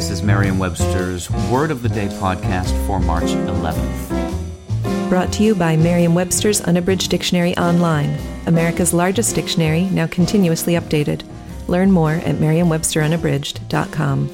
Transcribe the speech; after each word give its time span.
This 0.00 0.08
is 0.08 0.22
Merriam 0.22 0.58
Webster's 0.58 1.30
Word 1.50 1.70
of 1.70 1.82
the 1.82 1.88
Day 1.90 2.06
podcast 2.06 2.72
for 2.86 2.98
March 2.98 3.24
11th. 3.24 5.10
Brought 5.10 5.30
to 5.34 5.42
you 5.42 5.54
by 5.54 5.76
Merriam 5.76 6.14
Webster's 6.14 6.62
Unabridged 6.62 7.10
Dictionary 7.10 7.54
Online, 7.58 8.18
America's 8.46 8.94
largest 8.94 9.34
dictionary, 9.34 9.82
now 9.90 10.06
continuously 10.06 10.72
updated. 10.72 11.22
Learn 11.68 11.92
more 11.92 12.12
at 12.12 12.40
merriam-websterunabridged.com. 12.40 14.30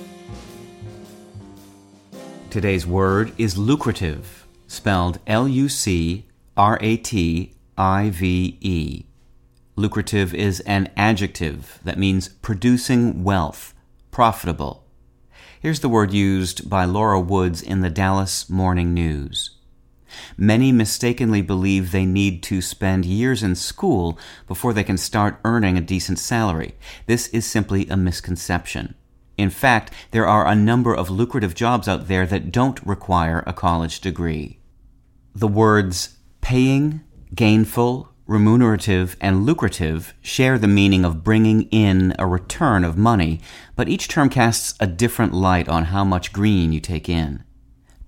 Today's 2.48 2.87
word 2.87 3.33
is 3.37 3.59
lucrative, 3.59 4.46
spelled 4.69 5.19
L 5.27 5.48
U 5.48 5.69
C 5.69 6.27
R 6.57 6.79
A 6.80 6.96
T 6.96 7.57
I 7.77 8.10
V 8.10 8.57
E. 8.60 9.05
Lucrative 9.74 10.33
is 10.33 10.60
an 10.60 10.93
adjective 10.96 11.80
that 11.83 11.98
means 11.98 12.29
producing 12.29 13.24
wealth, 13.24 13.74
profitable. 14.12 14.85
Here's 15.59 15.80
the 15.80 15.88
word 15.88 16.12
used 16.12 16.68
by 16.68 16.85
Laura 16.85 17.18
Woods 17.18 17.62
in 17.62 17.80
the 17.80 17.88
Dallas 17.88 18.51
Morning 18.51 18.93
News. 18.93 19.51
Many 20.37 20.71
mistakenly 20.71 21.40
believe 21.40 21.90
they 21.90 22.04
need 22.04 22.43
to 22.45 22.60
spend 22.60 23.07
years 23.07 23.43
in 23.43 23.54
school 23.54 24.18
before 24.46 24.74
they 24.74 24.85
can 24.85 24.98
start 24.98 25.40
earning 25.45 25.79
a 25.79 25.80
decent 25.80 26.18
salary. 26.18 26.74
This 27.07 27.29
is 27.29 27.46
simply 27.46 27.88
a 27.88 27.96
misconception. 27.96 28.95
In 29.38 29.48
fact, 29.48 29.93
there 30.10 30.26
are 30.26 30.46
a 30.46 30.54
number 30.54 30.95
of 30.95 31.09
lucrative 31.10 31.54
jobs 31.54 31.88
out 31.88 32.07
there 32.07 32.26
that 32.26 32.52
don't 32.52 32.87
require 32.87 33.43
a 33.46 33.54
college 33.54 34.01
degree. 34.01 34.60
The 35.35 35.48
words 35.48 36.18
paying, 36.43 37.01
gainful, 37.35 38.13
remunerative, 38.27 39.16
and 39.21 39.46
lucrative 39.46 40.15
share 40.21 40.59
the 40.59 40.69
meaning 40.69 41.05
of 41.05 41.23
bringing 41.23 41.63
in 41.71 42.15
a 42.19 42.27
return 42.27 42.85
of 42.85 42.96
money, 42.96 43.41
but 43.77 43.88
each 43.88 44.09
term 44.09 44.29
casts 44.29 44.74
a 44.80 44.87
different 44.87 45.32
light 45.32 45.69
on 45.69 45.85
how 45.85 46.05
much 46.05 46.32
green 46.32 46.73
you 46.73 46.80
take 46.80 47.09
in. 47.09 47.45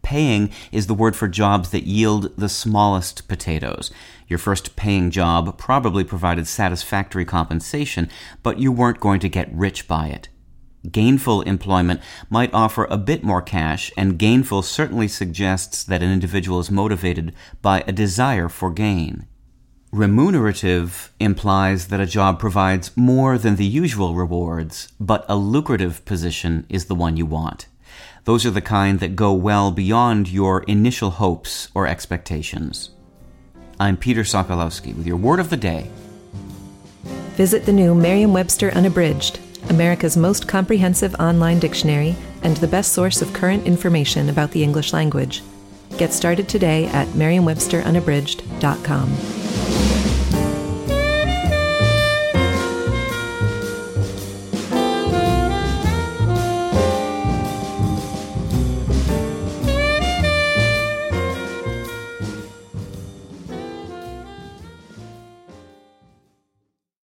Paying 0.02 0.50
is 0.72 0.86
the 0.86 0.94
word 0.94 1.14
for 1.14 1.28
jobs 1.28 1.70
that 1.70 1.84
yield 1.84 2.34
the 2.36 2.48
smallest 2.48 3.28
potatoes. 3.28 3.90
Your 4.26 4.38
first 4.38 4.74
paying 4.74 5.10
job 5.10 5.58
probably 5.58 6.02
provided 6.02 6.46
satisfactory 6.46 7.24
compensation, 7.24 8.08
but 8.42 8.58
you 8.58 8.72
weren't 8.72 9.00
going 9.00 9.20
to 9.20 9.28
get 9.28 9.52
rich 9.52 9.86
by 9.86 10.08
it. 10.08 10.28
Gainful 10.90 11.42
employment 11.42 12.00
might 12.30 12.54
offer 12.54 12.86
a 12.88 12.96
bit 12.96 13.22
more 13.22 13.42
cash, 13.42 13.92
and 13.96 14.18
gainful 14.18 14.62
certainly 14.62 15.08
suggests 15.08 15.84
that 15.84 16.02
an 16.02 16.10
individual 16.10 16.60
is 16.60 16.70
motivated 16.70 17.34
by 17.60 17.84
a 17.86 17.92
desire 17.92 18.48
for 18.48 18.70
gain. 18.70 19.26
Remunerative 19.90 21.10
implies 21.18 21.88
that 21.88 21.98
a 21.98 22.04
job 22.04 22.38
provides 22.38 22.94
more 22.94 23.38
than 23.38 23.56
the 23.56 23.64
usual 23.64 24.14
rewards, 24.14 24.92
but 25.00 25.24
a 25.30 25.36
lucrative 25.36 26.04
position 26.04 26.66
is 26.68 26.84
the 26.84 26.94
one 26.94 27.16
you 27.16 27.24
want. 27.24 27.68
Those 28.24 28.44
are 28.44 28.50
the 28.50 28.60
kind 28.60 29.00
that 29.00 29.16
go 29.16 29.32
well 29.32 29.70
beyond 29.70 30.28
your 30.28 30.62
initial 30.64 31.12
hopes 31.12 31.68
or 31.74 31.86
expectations. 31.86 32.90
I'm 33.80 33.96
Peter 33.96 34.24
Sokolowski 34.24 34.94
with 34.94 35.06
your 35.06 35.16
word 35.16 35.40
of 35.40 35.48
the 35.48 35.56
day. 35.56 35.90
Visit 37.36 37.64
the 37.64 37.72
new 37.72 37.94
Merriam 37.94 38.34
Webster 38.34 38.70
Unabridged, 38.72 39.40
America's 39.70 40.18
most 40.18 40.46
comprehensive 40.46 41.14
online 41.14 41.60
dictionary 41.60 42.14
and 42.42 42.58
the 42.58 42.68
best 42.68 42.92
source 42.92 43.22
of 43.22 43.32
current 43.32 43.66
information 43.66 44.28
about 44.28 44.50
the 44.50 44.62
English 44.62 44.92
language. 44.92 45.42
Get 45.96 46.12
started 46.12 46.46
today 46.46 46.88
at 46.88 47.14
merriam-websterunabridged.com. 47.14 49.37
Thank 49.58 50.02
you. 50.02 50.07